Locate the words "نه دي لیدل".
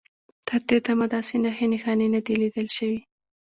2.15-2.67